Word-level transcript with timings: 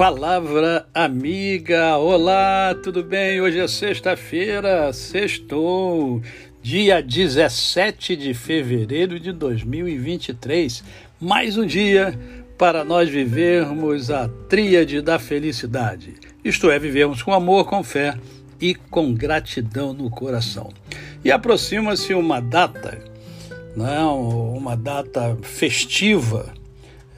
Palavra 0.00 0.86
amiga, 0.94 1.98
olá, 1.98 2.74
tudo 2.82 3.04
bem? 3.04 3.38
Hoje 3.38 3.60
é 3.60 3.68
sexta-feira, 3.68 4.90
sextou, 4.94 6.22
dia 6.62 7.02
17 7.02 8.16
de 8.16 8.32
fevereiro 8.32 9.20
de 9.20 9.30
2023. 9.30 10.82
Mais 11.20 11.58
um 11.58 11.66
dia 11.66 12.18
para 12.56 12.82
nós 12.82 13.10
vivermos 13.10 14.10
a 14.10 14.26
tríade 14.48 15.02
da 15.02 15.18
felicidade, 15.18 16.14
isto 16.42 16.70
é, 16.70 16.78
vivermos 16.78 17.22
com 17.22 17.34
amor, 17.34 17.66
com 17.66 17.84
fé 17.84 18.16
e 18.58 18.74
com 18.74 19.12
gratidão 19.12 19.92
no 19.92 20.08
coração. 20.08 20.72
E 21.22 21.30
aproxima-se 21.30 22.14
uma 22.14 22.40
data, 22.40 22.98
não, 23.76 24.54
uma 24.56 24.74
data 24.74 25.36
festiva 25.42 26.54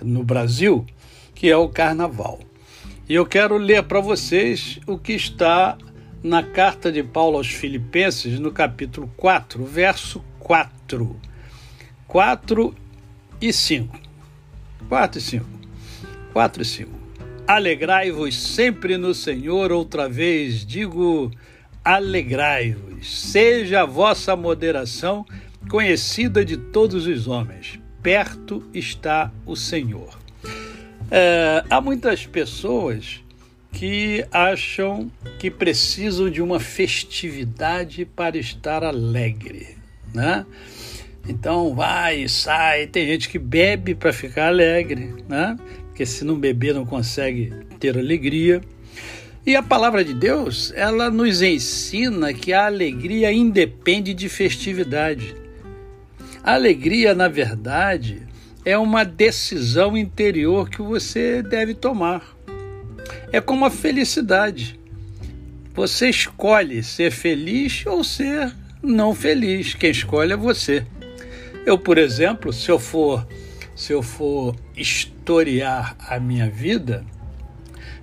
no 0.02 0.24
Brasil, 0.24 0.84
que 1.32 1.48
é 1.48 1.56
o 1.56 1.68
Carnaval. 1.68 2.40
E 3.12 3.14
eu 3.14 3.26
quero 3.26 3.58
ler 3.58 3.82
para 3.82 4.00
vocês 4.00 4.80
o 4.86 4.96
que 4.96 5.12
está 5.12 5.76
na 6.22 6.42
carta 6.42 6.90
de 6.90 7.02
Paulo 7.02 7.36
aos 7.36 7.48
Filipenses, 7.48 8.40
no 8.40 8.50
capítulo 8.50 9.12
4, 9.18 9.62
verso 9.66 10.24
4. 10.38 11.20
4 12.08 12.74
e 13.38 13.52
5. 13.52 14.00
4 14.88 15.18
e 15.18 15.20
5. 15.20 15.46
4 16.32 16.62
e 16.62 16.64
5. 16.64 16.90
Alegrai-vos 17.46 18.34
sempre 18.34 18.96
no 18.96 19.12
Senhor, 19.12 19.72
outra 19.72 20.08
vez 20.08 20.64
digo, 20.64 21.30
alegrai-vos. 21.84 23.30
Seja 23.30 23.82
a 23.82 23.84
vossa 23.84 24.34
moderação 24.34 25.26
conhecida 25.68 26.42
de 26.42 26.56
todos 26.56 27.06
os 27.06 27.28
homens. 27.28 27.78
Perto 28.02 28.66
está 28.72 29.30
o 29.44 29.54
Senhor. 29.54 30.21
É, 31.14 31.62
há 31.68 31.78
muitas 31.78 32.24
pessoas 32.24 33.22
que 33.70 34.24
acham 34.32 35.12
que 35.38 35.50
precisam 35.50 36.30
de 36.30 36.40
uma 36.40 36.58
festividade 36.58 38.06
para 38.06 38.38
estar 38.38 38.82
alegre, 38.82 39.76
né? 40.14 40.46
Então 41.28 41.74
vai, 41.74 42.26
sai, 42.28 42.86
tem 42.86 43.06
gente 43.06 43.28
que 43.28 43.38
bebe 43.38 43.94
para 43.94 44.10
ficar 44.10 44.46
alegre, 44.46 45.14
né? 45.28 45.54
Porque 45.88 46.06
se 46.06 46.24
não 46.24 46.40
beber 46.40 46.72
não 46.72 46.86
consegue 46.86 47.52
ter 47.78 47.98
alegria. 47.98 48.62
E 49.44 49.54
a 49.54 49.62
palavra 49.62 50.02
de 50.02 50.14
Deus, 50.14 50.72
ela 50.74 51.10
nos 51.10 51.42
ensina 51.42 52.32
que 52.32 52.54
a 52.54 52.64
alegria 52.64 53.30
independe 53.30 54.14
de 54.14 54.30
festividade. 54.30 55.36
A 56.42 56.54
alegria, 56.54 57.14
na 57.14 57.28
verdade, 57.28 58.31
é 58.64 58.78
uma 58.78 59.04
decisão 59.04 59.96
interior 59.96 60.68
que 60.68 60.80
você 60.80 61.42
deve 61.42 61.74
tomar. 61.74 62.22
É 63.32 63.40
como 63.40 63.64
a 63.64 63.70
felicidade. 63.70 64.78
Você 65.74 66.08
escolhe 66.08 66.82
ser 66.82 67.10
feliz 67.10 67.84
ou 67.86 68.04
ser 68.04 68.52
não 68.82 69.14
feliz. 69.14 69.74
Quem 69.74 69.90
escolhe 69.90 70.32
é 70.32 70.36
você. 70.36 70.86
Eu, 71.64 71.78
por 71.78 71.98
exemplo, 71.98 72.52
se 72.52 72.70
eu 72.70 72.78
for 72.78 73.26
se 73.74 73.92
eu 73.92 74.02
for 74.02 74.54
historiar 74.76 75.96
a 76.08 76.20
minha 76.20 76.48
vida, 76.48 77.04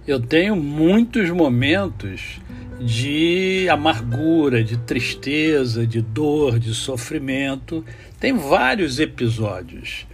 eu 0.08 0.20
tenho 0.20 0.56
muitos 0.56 1.30
momentos 1.30 2.42
de 2.82 3.68
amargura, 3.70 4.64
de 4.64 4.78
tristeza, 4.78 5.86
de 5.86 6.02
dor, 6.02 6.60
de 6.60 6.74
sofrimento. 6.74 7.86
Tem 8.20 8.34
vários 8.34 9.00
episódios. 9.00 10.08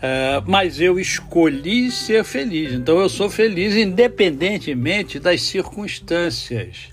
Uh, 0.00 0.42
mas 0.46 0.80
eu 0.80 0.98
escolhi 0.98 1.90
ser 1.90 2.24
feliz. 2.24 2.72
Então 2.72 2.98
eu 2.98 3.08
sou 3.08 3.28
feliz 3.28 3.76
independentemente 3.76 5.18
das 5.18 5.42
circunstâncias. 5.42 6.88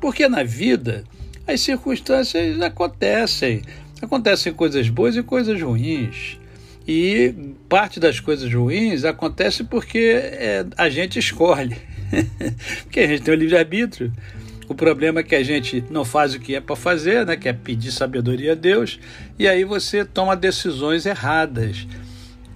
Porque 0.00 0.28
na 0.28 0.44
vida 0.44 1.02
as 1.46 1.60
circunstâncias 1.60 2.60
acontecem. 2.60 3.62
Acontecem 4.00 4.52
coisas 4.52 4.88
boas 4.88 5.16
e 5.16 5.22
coisas 5.24 5.60
ruins. 5.60 6.38
E 6.86 7.34
parte 7.68 7.98
das 7.98 8.20
coisas 8.20 8.52
ruins 8.52 9.04
acontece 9.04 9.64
porque 9.64 9.98
é, 9.98 10.64
a 10.76 10.88
gente 10.88 11.18
escolhe. 11.18 11.76
porque 12.84 13.00
a 13.00 13.08
gente 13.08 13.22
tem 13.22 13.34
o 13.34 13.36
livre-arbítrio. 13.36 14.12
O 14.68 14.74
problema 14.74 15.20
é 15.20 15.22
que 15.22 15.34
a 15.34 15.42
gente 15.42 15.82
não 15.90 16.04
faz 16.04 16.34
o 16.34 16.40
que 16.40 16.54
é 16.54 16.60
para 16.60 16.76
fazer, 16.76 17.26
né? 17.26 17.36
que 17.36 17.48
é 17.48 17.52
pedir 17.52 17.92
sabedoria 17.92 18.52
a 18.52 18.54
Deus, 18.54 18.98
e 19.38 19.46
aí 19.46 19.64
você 19.64 20.04
toma 20.04 20.36
decisões 20.36 21.06
erradas. 21.06 21.86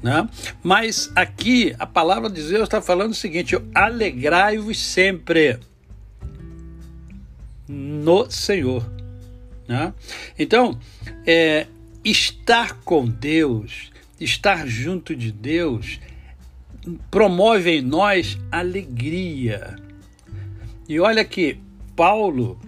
Né? 0.02 0.28
Mas 0.62 1.10
aqui 1.14 1.74
a 1.78 1.86
palavra 1.86 2.30
de 2.30 2.42
Deus 2.42 2.64
está 2.64 2.80
falando 2.80 3.12
o 3.12 3.14
seguinte: 3.14 3.56
alegrai-vos 3.74 4.78
sempre 4.78 5.58
no 7.68 8.30
Senhor. 8.30 8.84
Né? 9.68 9.92
Então, 10.38 10.78
é, 11.26 11.66
estar 12.02 12.80
com 12.80 13.06
Deus, 13.06 13.90
estar 14.18 14.66
junto 14.66 15.14
de 15.14 15.30
Deus, 15.30 16.00
promove 17.10 17.78
em 17.78 17.82
nós 17.82 18.38
alegria. 18.50 19.76
E 20.88 20.98
olha 20.98 21.24
que 21.24 21.58
Paulo 21.94 22.58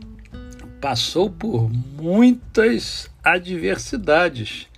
passou 0.81 1.31
por 1.31 1.71
muitas 1.71 3.11
adversidades 3.25 4.69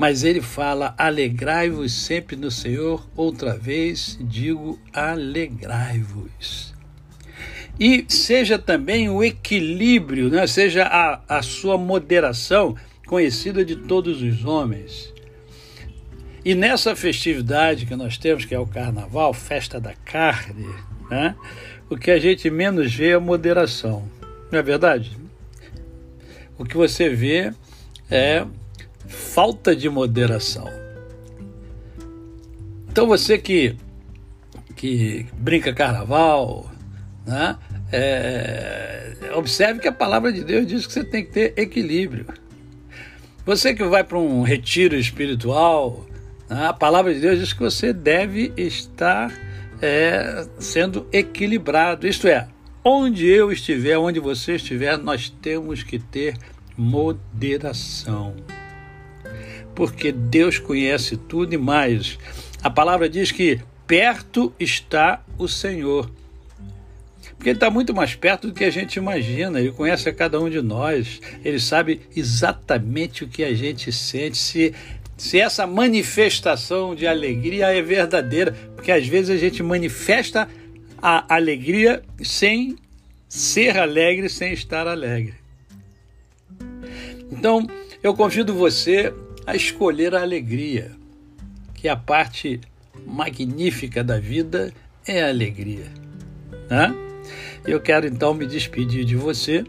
mas 0.00 0.24
ele 0.24 0.40
fala: 0.40 0.94
alegrai-vos 0.96 1.92
sempre 1.92 2.34
no 2.34 2.50
Senhor, 2.50 3.06
outra 3.14 3.58
vez 3.58 4.18
digo: 4.18 4.80
alegrai-vos. 4.94 6.72
E 7.78 8.06
seja 8.08 8.58
também 8.58 9.10
o 9.10 9.22
equilíbrio, 9.22 10.30
né? 10.30 10.46
seja 10.46 10.84
a, 10.84 11.20
a 11.28 11.42
sua 11.42 11.76
moderação 11.76 12.74
conhecida 13.06 13.62
de 13.62 13.76
todos 13.76 14.22
os 14.22 14.42
homens. 14.42 15.12
E 16.42 16.54
nessa 16.54 16.96
festividade 16.96 17.84
que 17.84 17.94
nós 17.94 18.16
temos, 18.16 18.46
que 18.46 18.54
é 18.54 18.58
o 18.58 18.66
carnaval, 18.66 19.34
festa 19.34 19.78
da 19.78 19.92
carne, 19.92 20.66
né? 21.10 21.36
o 21.90 21.96
que 21.98 22.10
a 22.10 22.18
gente 22.18 22.48
menos 22.48 22.94
vê 22.94 23.10
é 23.10 23.14
a 23.14 23.20
moderação. 23.20 24.08
Não 24.50 24.58
é 24.58 24.62
verdade? 24.62 25.14
O 26.56 26.64
que 26.64 26.76
você 26.76 27.10
vê 27.10 27.52
é 28.10 28.46
falta 29.06 29.74
de 29.74 29.88
moderação. 29.88 30.68
Então 32.90 33.06
você 33.06 33.38
que, 33.38 33.76
que 34.74 35.26
brinca 35.34 35.72
carnaval, 35.72 36.70
né? 37.26 37.56
É, 37.92 39.30
observe 39.34 39.80
que 39.80 39.88
a 39.88 39.92
palavra 39.92 40.32
de 40.32 40.44
Deus 40.44 40.66
diz 40.66 40.86
que 40.86 40.92
você 40.92 41.04
tem 41.04 41.24
que 41.24 41.32
ter 41.32 41.54
equilíbrio. 41.56 42.26
Você 43.44 43.74
que 43.74 43.82
vai 43.84 44.04
para 44.04 44.18
um 44.18 44.42
retiro 44.42 44.94
espiritual, 44.96 46.06
né? 46.48 46.66
a 46.66 46.72
palavra 46.72 47.12
de 47.12 47.20
Deus 47.20 47.38
diz 47.38 47.52
que 47.52 47.60
você 47.60 47.92
deve 47.92 48.52
estar 48.56 49.32
é, 49.80 50.46
sendo 50.58 51.06
equilibrado. 51.12 52.06
Isto 52.06 52.28
é, 52.28 52.46
onde 52.84 53.26
eu 53.26 53.50
estiver, 53.50 53.98
onde 53.98 54.20
você 54.20 54.54
estiver, 54.54 54.98
nós 54.98 55.30
temos 55.30 55.82
que 55.82 55.98
ter 55.98 56.36
moderação 56.76 58.34
porque 59.74 60.12
Deus 60.12 60.58
conhece 60.58 61.16
tudo 61.16 61.54
e 61.54 61.58
mais. 61.58 62.18
A 62.62 62.70
palavra 62.70 63.08
diz 63.08 63.32
que 63.32 63.60
perto 63.86 64.52
está 64.58 65.22
o 65.38 65.48
Senhor. 65.48 66.10
Porque 67.36 67.50
Ele 67.50 67.56
está 67.56 67.70
muito 67.70 67.94
mais 67.94 68.14
perto 68.14 68.48
do 68.48 68.54
que 68.54 68.64
a 68.64 68.70
gente 68.70 68.96
imagina, 68.96 69.58
Ele 69.58 69.72
conhece 69.72 70.08
a 70.08 70.12
cada 70.12 70.38
um 70.38 70.50
de 70.50 70.60
nós, 70.60 71.20
Ele 71.42 71.58
sabe 71.58 72.02
exatamente 72.14 73.24
o 73.24 73.28
que 73.28 73.42
a 73.42 73.54
gente 73.54 73.90
sente, 73.90 74.36
se, 74.36 74.74
se 75.16 75.40
essa 75.40 75.66
manifestação 75.66 76.94
de 76.94 77.06
alegria 77.06 77.68
é 77.68 77.80
verdadeira, 77.80 78.52
porque 78.76 78.92
às 78.92 79.06
vezes 79.06 79.30
a 79.30 79.38
gente 79.38 79.62
manifesta 79.62 80.46
a 81.00 81.34
alegria 81.34 82.02
sem 82.22 82.76
ser 83.26 83.78
alegre, 83.78 84.28
sem 84.28 84.52
estar 84.52 84.86
alegre. 84.86 85.34
Então, 87.32 87.66
eu 88.02 88.12
convido 88.12 88.52
você 88.52 89.14
a 89.46 89.54
escolher 89.54 90.14
a 90.14 90.22
alegria, 90.22 90.92
que 91.74 91.88
a 91.88 91.96
parte 91.96 92.60
magnífica 93.06 94.04
da 94.04 94.18
vida 94.18 94.72
é 95.06 95.22
a 95.22 95.28
alegria. 95.28 95.86
Né? 96.68 96.94
Eu 97.66 97.80
quero 97.80 98.06
então 98.06 98.34
me 98.34 98.46
despedir 98.46 99.04
de 99.04 99.16
você 99.16 99.64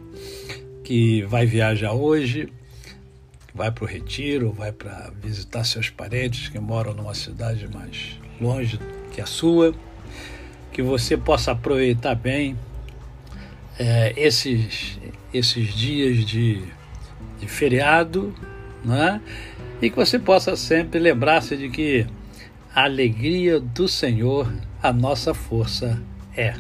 que 0.83 1.23
vai 1.23 1.45
viajar 1.45 1.93
hoje, 1.93 2.51
vai 3.53 3.71
para 3.71 3.83
o 3.83 3.87
retiro, 3.87 4.51
vai 4.51 4.71
para 4.71 5.11
visitar 5.21 5.63
seus 5.63 5.89
parentes 5.89 6.49
que 6.49 6.59
moram 6.59 6.93
numa 6.93 7.13
cidade 7.13 7.67
mais 7.73 8.19
longe 8.39 8.79
que 9.11 9.21
a 9.21 9.25
sua, 9.25 9.73
que 10.71 10.81
você 10.81 11.17
possa 11.17 11.51
aproveitar 11.51 12.15
bem 12.15 12.57
é, 13.77 14.13
esses, 14.15 14.99
esses 15.33 15.73
dias 15.73 16.25
de, 16.25 16.61
de 17.39 17.47
feriado, 17.47 18.33
né? 18.83 19.21
E 19.81 19.89
que 19.89 19.95
você 19.95 20.19
possa 20.19 20.55
sempre 20.55 20.99
lembrar-se 20.99 21.57
de 21.57 21.69
que 21.69 22.05
a 22.73 22.83
alegria 22.83 23.59
do 23.59 23.87
Senhor, 23.87 24.51
a 24.81 24.93
nossa 24.93 25.33
força 25.33 26.01
é. 26.37 26.53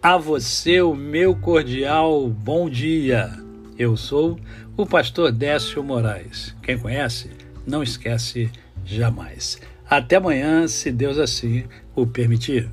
A 0.00 0.16
você 0.16 0.80
o 0.80 0.94
meu 0.94 1.34
cordial 1.34 2.28
bom 2.28 2.70
dia. 2.70 3.30
Eu 3.76 3.96
sou 3.96 4.38
o 4.76 4.86
pastor 4.86 5.32
Décio 5.32 5.82
Moraes. 5.82 6.54
Quem 6.62 6.78
conhece, 6.78 7.30
não 7.66 7.82
esquece 7.82 8.50
jamais. 8.84 9.60
Até 9.88 10.16
amanhã, 10.16 10.68
se 10.68 10.92
Deus 10.92 11.18
assim 11.18 11.64
o 11.94 12.06
permitir. 12.06 12.70